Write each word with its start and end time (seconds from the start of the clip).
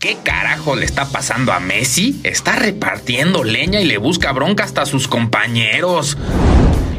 ¿Qué 0.00 0.16
carajo 0.24 0.76
le 0.76 0.86
está 0.86 1.10
pasando 1.10 1.52
a 1.52 1.60
Messi? 1.60 2.22
Está 2.24 2.56
repartiendo 2.56 3.44
leña 3.44 3.82
y 3.82 3.84
le 3.84 3.98
busca 3.98 4.32
bronca 4.32 4.64
hasta 4.64 4.80
a 4.80 4.86
sus 4.86 5.08
compañeros. 5.08 6.16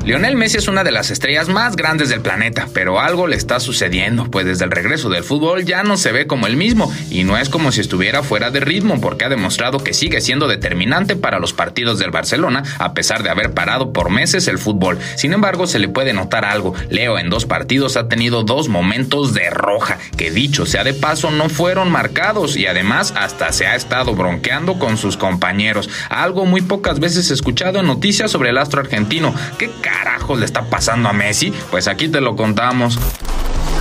Lionel 0.04 0.36
Messi 0.36 0.58
es 0.58 0.68
una 0.68 0.84
de 0.84 0.90
las 0.90 1.12
estrellas 1.12 1.48
más 1.48 1.76
grandes 1.76 2.10
del 2.10 2.22
planeta, 2.22 2.68
pero 2.74 3.00
algo 3.00 3.28
le 3.28 3.36
está 3.36 3.60
sucediendo, 3.60 4.32
pues 4.32 4.48
desde 4.48 4.66
el 4.66 4.72
regreso 4.72 5.10
del 5.10 5.24
fútbol 5.24 5.64
ya 5.64 5.84
no 5.84 5.96
se 5.96 6.12
ve 6.12 6.26
como 6.26 6.48
el 6.48 6.58
mismo, 6.58 6.92
y 7.12 7.24
no 7.24 7.38
es 7.38 7.50
como 7.50 7.72
si 7.72 7.82
estuviera 7.82 8.24
fuera 8.24 8.50
de 8.50 8.62
ritmo, 8.62 9.00
porque 9.00 9.26
ha 9.26 9.30
demostrado 9.30 9.84
que 9.84 9.94
sigue 9.94 10.20
siendo 10.20 10.48
determinante 10.48 11.16
para 11.16 11.38
los 11.38 11.54
partidos 11.54 12.00
del 12.00 12.10
Barcelona, 12.10 12.64
a 12.80 12.96
pesar 12.96 13.22
de 13.22 13.30
haber 13.30 13.54
parado 13.54 13.94
por 13.94 14.10
meses 14.10 14.48
el 14.48 14.58
fútbol. 14.58 14.98
Sin 15.16 15.34
embargo, 15.34 15.68
se 15.68 15.78
le 15.78 15.88
puede 15.88 16.14
notar 16.14 16.46
algo. 16.46 16.74
Leo 16.90 17.20
en 17.20 17.30
dos 17.30 17.46
partidos 17.46 17.96
ha 17.96 18.08
tenido 18.08 18.42
dos 18.42 18.70
momentos 18.70 19.36
de 19.36 19.52
roja, 19.52 20.00
que 20.18 20.32
dicho 20.32 20.66
sea 20.66 20.84
de 20.84 20.96
paso 20.96 21.30
no 21.30 21.48
fueron 21.48 21.92
marcados, 21.92 22.58
y 22.58 22.66
además 22.66 23.14
hasta 23.16 23.52
se 23.52 23.68
ha 23.68 23.76
estado 23.76 24.16
bronqueando 24.16 24.80
con 24.80 24.98
sus 24.98 25.16
compañeros, 25.16 25.92
algo 26.10 26.46
muy 26.46 26.62
pocas 26.62 27.00
veces 27.00 27.30
escuchado 27.30 27.80
en 27.80 27.86
noticias 27.86 28.32
sobre 28.32 28.50
el 28.50 28.58
astro 28.58 28.82
argentino. 28.82 29.36
¿Qué 29.60 29.70
carajos 29.92 30.40
le 30.40 30.46
está 30.46 30.64
pasando 30.64 31.10
a 31.10 31.14
Messi? 31.14 31.54
Pues 31.70 31.88
aquí 31.88 32.08
te 32.08 32.22
lo 32.22 32.36
contamos. 32.36 32.98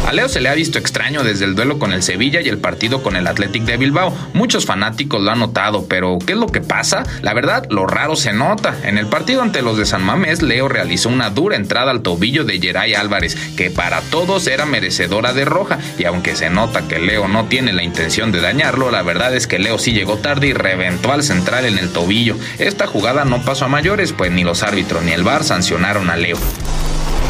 A 0.07 0.13
Leo 0.13 0.29
se 0.29 0.41
le 0.41 0.49
ha 0.49 0.55
visto 0.55 0.79
extraño 0.79 1.23
desde 1.23 1.45
el 1.45 1.55
duelo 1.55 1.79
con 1.79 1.93
el 1.93 2.03
Sevilla 2.03 2.41
y 2.41 2.49
el 2.49 2.59
partido 2.59 3.03
con 3.03 3.15
el 3.17 3.27
Athletic 3.27 3.63
de 3.65 3.77
Bilbao. 3.77 4.13
Muchos 4.33 4.67
fanáticos 4.67 5.23
lo 5.23 5.31
han 5.31 5.39
notado, 5.39 5.87
pero 5.87 6.19
¿qué 6.27 6.33
es 6.33 6.39
lo 6.39 6.47
que 6.47 6.61
pasa? 6.61 7.05
La 7.23 7.33
verdad, 7.33 7.67
lo 7.71 7.87
raro 7.87 8.17
se 8.17 8.33
nota. 8.33 8.75
En 8.83 8.99
el 8.99 9.07
partido 9.07 9.43
ante 9.43 9.63
los 9.63 9.77
de 9.77 9.87
San 9.87 10.03
Mamés, 10.03 10.43
Leo 10.43 10.69
realizó 10.69 11.11
una 11.11 11.31
dura 11.31 11.55
entrada 11.55 11.93
al 11.93 12.03
tobillo 12.03 12.45
de 12.45 12.59
Geray 12.59 12.95
Álvarez, 12.95 13.37
que 13.57 13.71
para 13.71 14.01
todos 14.01 14.47
era 14.49 14.67
merecedora 14.67 15.33
de 15.33 15.45
roja, 15.45 15.79
y 15.97 16.05
aunque 16.05 16.35
se 16.35 16.51
nota 16.51 16.89
que 16.89 16.99
Leo 16.99 17.29
no 17.29 17.45
tiene 17.45 17.73
la 17.73 17.85
intención 17.85 18.33
de 18.33 18.41
dañarlo, 18.41 18.91
la 18.91 19.03
verdad 19.03 19.35
es 19.37 19.47
que 19.47 19.61
Leo 19.61 19.79
sí 19.79 19.93
llegó 19.93 20.17
tarde 20.17 20.49
y 20.49 20.53
reventó 20.55 21.13
al 21.13 21.23
central 21.23 21.67
en 21.67 21.79
el 21.79 21.91
tobillo. 21.91 22.37
Esta 22.59 22.87
jugada 22.87 23.25
no 23.25 23.43
pasó 23.43 23.67
a 23.67 23.69
mayores, 23.69 24.13
pues 24.13 24.33
ni 24.33 24.43
los 24.43 24.63
árbitros 24.63 25.05
ni 25.05 25.13
el 25.13 25.23
VAR 25.23 25.45
sancionaron 25.45 26.11
a 26.11 26.17
Leo. 26.17 26.39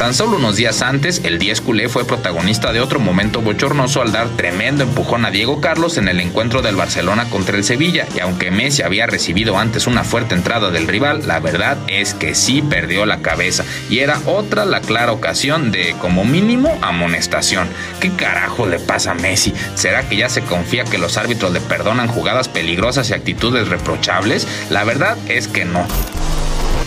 Tan 0.00 0.14
solo 0.14 0.38
unos 0.38 0.56
días 0.56 0.80
antes, 0.80 1.20
el 1.24 1.38
10 1.38 1.60
culé 1.60 1.90
fue 1.90 2.06
protagonista 2.06 2.72
de 2.72 2.80
otro 2.80 3.00
momento 3.00 3.42
bochornoso 3.42 4.00
al 4.00 4.12
dar 4.12 4.30
tremendo 4.30 4.82
empujón 4.82 5.26
a 5.26 5.30
Diego 5.30 5.60
Carlos 5.60 5.98
en 5.98 6.08
el 6.08 6.20
encuentro 6.20 6.62
del 6.62 6.74
Barcelona 6.74 7.28
contra 7.28 7.58
el 7.58 7.64
Sevilla, 7.64 8.06
y 8.16 8.20
aunque 8.20 8.50
Messi 8.50 8.80
había 8.80 9.06
recibido 9.06 9.58
antes 9.58 9.86
una 9.86 10.02
fuerte 10.02 10.34
entrada 10.34 10.70
del 10.70 10.88
rival, 10.88 11.28
la 11.28 11.38
verdad 11.38 11.76
es 11.86 12.14
que 12.14 12.34
sí 12.34 12.62
perdió 12.62 13.04
la 13.04 13.20
cabeza, 13.20 13.62
y 13.90 13.98
era 13.98 14.18
otra 14.24 14.64
la 14.64 14.80
clara 14.80 15.12
ocasión 15.12 15.70
de, 15.70 15.94
como 16.00 16.24
mínimo, 16.24 16.78
amonestación. 16.80 17.68
¿Qué 18.00 18.10
carajo 18.10 18.66
le 18.66 18.78
pasa 18.78 19.10
a 19.10 19.16
Messi? 19.16 19.52
¿Será 19.74 20.08
que 20.08 20.16
ya 20.16 20.30
se 20.30 20.40
confía 20.40 20.84
que 20.84 20.96
los 20.96 21.18
árbitros 21.18 21.52
le 21.52 21.60
perdonan 21.60 22.08
jugadas 22.08 22.48
peligrosas 22.48 23.10
y 23.10 23.12
actitudes 23.12 23.68
reprochables? 23.68 24.48
La 24.70 24.82
verdad 24.84 25.18
es 25.28 25.46
que 25.46 25.66
no. 25.66 25.86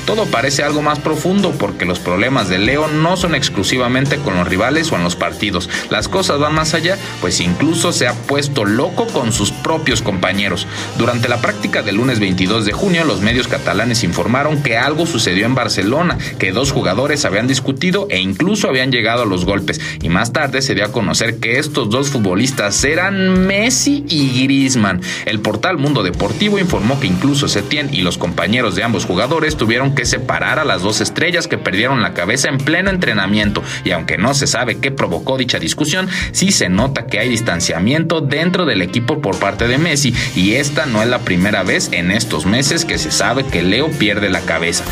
Todo 0.05 0.25
parece 0.25 0.63
algo 0.63 0.81
más 0.81 0.99
profundo 0.99 1.51
porque 1.57 1.85
los 1.85 1.99
problemas 1.99 2.49
de 2.49 2.57
Leo 2.57 2.87
no 2.87 3.15
son 3.15 3.35
exclusivamente 3.35 4.17
con 4.17 4.35
los 4.35 4.47
rivales 4.47 4.91
o 4.91 4.95
en 4.95 5.03
los 5.03 5.15
partidos. 5.15 5.69
Las 5.89 6.09
cosas 6.09 6.39
van 6.39 6.53
más 6.53 6.73
allá, 6.73 6.97
pues 7.21 7.39
incluso 7.39 7.93
se 7.93 8.07
ha 8.07 8.13
puesto 8.13 8.65
loco 8.65 9.07
con 9.07 9.31
sus 9.31 9.51
propios 9.51 10.01
compañeros. 10.01 10.67
Durante 10.97 11.29
la 11.29 11.39
práctica 11.39 11.83
del 11.83 11.95
lunes 11.95 12.19
22 12.19 12.65
de 12.65 12.73
junio, 12.73 13.05
los 13.05 13.21
medios 13.21 13.47
catalanes 13.47 14.03
informaron 14.03 14.61
que 14.61 14.77
algo 14.77 15.05
sucedió 15.05 15.45
en 15.45 15.55
Barcelona, 15.55 16.17
que 16.37 16.51
dos 16.51 16.71
jugadores 16.71 17.23
habían 17.25 17.47
discutido 17.47 18.07
e 18.09 18.19
incluso 18.19 18.67
habían 18.67 18.91
llegado 18.91 19.23
a 19.23 19.25
los 19.25 19.45
golpes. 19.45 19.79
Y 20.01 20.09
más 20.09 20.33
tarde 20.33 20.61
se 20.61 20.75
dio 20.75 20.85
a 20.85 20.91
conocer 20.91 21.39
que 21.39 21.59
estos 21.59 21.89
dos 21.89 22.09
futbolistas 22.09 22.83
eran 22.83 23.47
Messi 23.47 24.05
y 24.09 24.43
Griezmann. 24.43 25.01
El 25.25 25.39
portal 25.39 25.77
Mundo 25.77 26.03
Deportivo 26.03 26.59
informó 26.59 26.99
que 26.99 27.07
incluso 27.07 27.47
Setién 27.47 27.93
y 27.93 28.01
los 28.01 28.17
compañeros 28.17 28.75
de 28.75 28.83
ambos 28.83 29.05
jugadores 29.05 29.55
tuvieron 29.55 29.92
que 29.93 30.05
separar 30.05 30.59
a 30.59 30.65
las 30.65 30.81
dos 30.81 31.01
estrellas 31.01 31.47
que 31.47 31.57
perdieron 31.57 32.01
la 32.01 32.13
cabeza 32.13 32.49
en 32.49 32.57
pleno 32.57 32.89
entrenamiento 32.89 33.63
y 33.83 33.91
aunque 33.91 34.17
no 34.17 34.33
se 34.33 34.47
sabe 34.47 34.79
qué 34.79 34.91
provocó 34.91 35.37
dicha 35.37 35.59
discusión, 35.59 36.09
sí 36.31 36.51
se 36.51 36.69
nota 36.69 37.07
que 37.07 37.19
hay 37.19 37.29
distanciamiento 37.29 38.21
dentro 38.21 38.65
del 38.65 38.81
equipo 38.81 39.21
por 39.21 39.39
parte 39.39 39.67
de 39.67 39.77
Messi 39.77 40.13
y 40.35 40.53
esta 40.53 40.85
no 40.85 41.01
es 41.01 41.09
la 41.09 41.19
primera 41.19 41.63
vez 41.63 41.89
en 41.91 42.11
estos 42.11 42.45
meses 42.45 42.85
que 42.85 42.97
se 42.97 43.11
sabe 43.11 43.45
que 43.45 43.63
Leo 43.63 43.89
pierde 43.89 44.29
la 44.29 44.41
cabeza. 44.41 44.83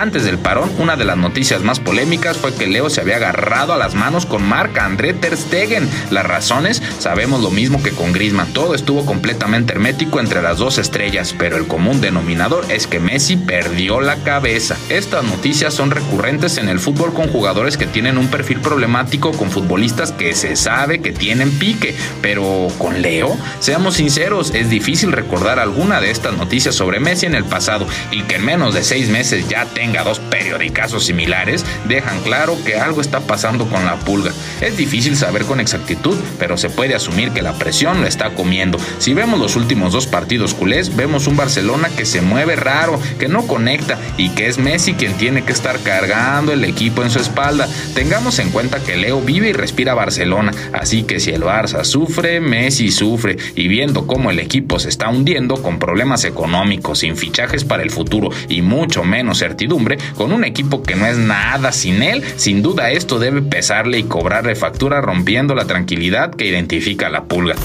Antes 0.00 0.24
del 0.24 0.38
parón, 0.38 0.70
una 0.78 0.96
de 0.96 1.04
las 1.04 1.18
noticias 1.18 1.60
más 1.60 1.78
polémicas 1.78 2.38
fue 2.38 2.54
que 2.54 2.66
Leo 2.66 2.88
se 2.88 3.02
había 3.02 3.16
agarrado 3.16 3.74
a 3.74 3.76
las 3.76 3.94
manos 3.94 4.24
con 4.24 4.42
Marc 4.42 4.78
André 4.78 5.12
Ter 5.12 5.36
Stegen. 5.36 5.86
Las 6.10 6.24
razones, 6.24 6.82
sabemos 6.98 7.42
lo 7.42 7.50
mismo 7.50 7.82
que 7.82 7.90
con 7.90 8.14
Griezmann. 8.14 8.54
Todo 8.54 8.74
estuvo 8.74 9.04
completamente 9.04 9.74
hermético 9.74 10.18
entre 10.18 10.40
las 10.40 10.56
dos 10.56 10.78
estrellas, 10.78 11.34
pero 11.38 11.58
el 11.58 11.66
común 11.66 12.00
denominador 12.00 12.64
es 12.70 12.86
que 12.86 12.98
Messi 12.98 13.36
perdió 13.36 14.00
la 14.00 14.16
cabeza. 14.16 14.78
Estas 14.88 15.22
noticias 15.22 15.74
son 15.74 15.90
recurrentes 15.90 16.56
en 16.56 16.70
el 16.70 16.80
fútbol 16.80 17.12
con 17.12 17.28
jugadores 17.28 17.76
que 17.76 17.86
tienen 17.86 18.16
un 18.16 18.28
perfil 18.28 18.60
problemático 18.60 19.32
con 19.32 19.50
futbolistas 19.50 20.12
que 20.12 20.34
se 20.34 20.56
sabe 20.56 21.02
que 21.02 21.12
tienen 21.12 21.50
pique, 21.58 21.94
pero 22.22 22.68
con 22.78 23.02
Leo, 23.02 23.36
seamos 23.58 23.96
sinceros, 23.96 24.54
es 24.54 24.70
difícil 24.70 25.12
recordar 25.12 25.58
alguna 25.58 26.00
de 26.00 26.10
estas 26.10 26.38
noticias 26.38 26.74
sobre 26.74 27.00
Messi 27.00 27.26
en 27.26 27.34
el 27.34 27.44
pasado 27.44 27.86
y 28.10 28.22
que 28.22 28.36
en 28.36 28.46
menos 28.46 28.72
de 28.72 28.82
seis 28.82 29.10
meses 29.10 29.46
ya 29.46 29.66
tenga 29.66 29.89
dos 29.98 30.18
periodicazos 30.18 31.04
similares 31.04 31.64
dejan 31.86 32.20
claro 32.20 32.56
que 32.64 32.76
algo 32.76 33.00
está 33.00 33.20
pasando 33.20 33.66
con 33.66 33.84
la 33.84 33.96
pulga. 33.96 34.32
Es 34.60 34.76
difícil 34.76 35.16
saber 35.16 35.44
con 35.44 35.60
exactitud, 35.60 36.16
pero 36.38 36.56
se 36.56 36.70
puede 36.70 36.94
asumir 36.94 37.30
que 37.32 37.42
la 37.42 37.54
presión 37.54 38.00
lo 38.00 38.06
está 38.06 38.30
comiendo. 38.30 38.78
Si 38.98 39.14
vemos 39.14 39.38
los 39.38 39.56
últimos 39.56 39.92
dos 39.92 40.06
partidos 40.06 40.54
culés, 40.54 40.96
vemos 40.96 41.26
un 41.26 41.36
Barcelona 41.36 41.90
que 41.96 42.06
se 42.06 42.20
mueve 42.20 42.56
raro, 42.56 43.00
que 43.18 43.28
no 43.28 43.46
conecta 43.46 43.98
y 44.16 44.30
que 44.30 44.48
es 44.48 44.58
Messi 44.58 44.94
quien 44.94 45.14
tiene 45.14 45.44
que 45.44 45.52
estar 45.52 45.78
cargando 45.80 46.52
el 46.52 46.64
equipo 46.64 47.02
en 47.02 47.10
su 47.10 47.18
espalda. 47.18 47.68
Tengamos 47.94 48.38
en 48.38 48.50
cuenta 48.50 48.80
que 48.80 48.96
Leo 48.96 49.20
vive 49.20 49.50
y 49.50 49.52
respira 49.52 49.94
Barcelona, 49.94 50.52
así 50.72 51.02
que 51.02 51.20
si 51.20 51.30
el 51.30 51.42
Barça 51.42 51.84
sufre, 51.84 52.40
Messi 52.40 52.90
sufre 52.90 53.36
y 53.54 53.68
viendo 53.68 54.06
cómo 54.06 54.30
el 54.30 54.38
equipo 54.38 54.78
se 54.78 54.88
está 54.88 55.08
hundiendo 55.08 55.62
con 55.62 55.78
problemas 55.78 56.24
económicos, 56.24 57.00
sin 57.00 57.16
fichajes 57.16 57.64
para 57.64 57.82
el 57.82 57.90
futuro 57.90 58.30
y 58.48 58.62
mucho 58.62 59.04
menos 59.04 59.38
certidumbre, 59.38 59.79
con 60.16 60.32
un 60.32 60.44
equipo 60.44 60.82
que 60.82 60.96
no 60.96 61.06
es 61.06 61.18
nada 61.18 61.72
sin 61.72 62.02
él, 62.02 62.24
sin 62.36 62.62
duda 62.62 62.90
esto 62.90 63.18
debe 63.18 63.42
pesarle 63.42 63.98
y 63.98 64.04
cobrarle 64.04 64.54
factura 64.54 65.00
rompiendo 65.00 65.54
la 65.54 65.66
tranquilidad 65.66 66.34
que 66.34 66.46
identifica 66.46 67.08
la 67.08 67.24
pulga. 67.24 67.56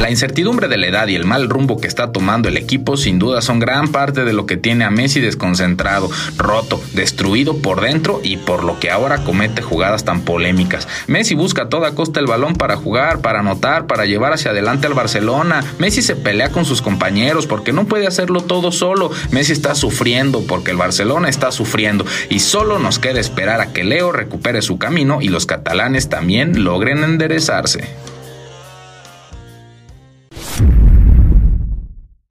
La 0.00 0.10
incertidumbre 0.10 0.66
de 0.66 0.76
la 0.76 0.88
edad 0.88 1.06
y 1.06 1.14
el 1.14 1.24
mal 1.24 1.48
rumbo 1.48 1.80
que 1.80 1.86
está 1.86 2.10
tomando 2.10 2.48
el 2.48 2.56
equipo 2.56 2.96
sin 2.96 3.20
duda 3.20 3.40
son 3.40 3.60
gran 3.60 3.88
parte 3.88 4.24
de 4.24 4.32
lo 4.32 4.44
que 4.44 4.56
tiene 4.56 4.84
a 4.84 4.90
Messi 4.90 5.20
desconcentrado, 5.20 6.10
roto, 6.36 6.82
destruido 6.94 7.58
por 7.58 7.80
dentro 7.80 8.20
y 8.22 8.36
por 8.36 8.64
lo 8.64 8.80
que 8.80 8.90
ahora 8.90 9.22
comete 9.22 9.62
jugadas 9.62 10.04
tan 10.04 10.22
polémicas. 10.22 10.88
Messi 11.06 11.36
busca 11.36 11.62
a 11.62 11.68
toda 11.68 11.94
costa 11.94 12.18
el 12.18 12.26
balón 12.26 12.54
para 12.54 12.76
jugar, 12.76 13.20
para 13.20 13.38
anotar, 13.38 13.86
para 13.86 14.04
llevar 14.04 14.32
hacia 14.32 14.50
adelante 14.50 14.88
al 14.88 14.94
Barcelona. 14.94 15.64
Messi 15.78 16.02
se 16.02 16.16
pelea 16.16 16.50
con 16.50 16.64
sus 16.64 16.82
compañeros 16.82 17.46
porque 17.46 17.72
no 17.72 17.86
puede 17.86 18.08
hacerlo 18.08 18.40
todo 18.40 18.72
solo. 18.72 19.12
Messi 19.30 19.52
está 19.52 19.76
sufriendo 19.76 20.42
porque 20.46 20.72
el 20.72 20.76
Barcelona 20.76 21.28
está 21.28 21.52
sufriendo 21.52 22.04
y 22.28 22.40
solo 22.40 22.80
nos 22.80 22.98
queda 22.98 23.20
esperar 23.20 23.60
a 23.60 23.72
que 23.72 23.84
Leo 23.84 24.10
recupere 24.10 24.60
su 24.60 24.76
camino 24.76 25.22
y 25.22 25.28
los 25.28 25.46
catalanes 25.46 26.08
también 26.08 26.64
logren 26.64 27.04
enderezarse. 27.04 28.13